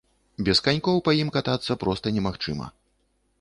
[0.45, 2.73] Без канькоў па ім катацца проста немагчыма.